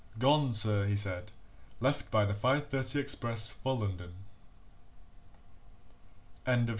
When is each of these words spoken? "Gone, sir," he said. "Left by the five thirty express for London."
"Gone, 0.17 0.51
sir," 0.55 0.87
he 0.87 0.95
said. 0.95 1.31
"Left 1.79 2.09
by 2.09 2.25
the 2.25 2.33
five 2.33 2.69
thirty 2.69 2.99
express 2.99 3.51
for 3.51 3.75
London." 3.75 4.13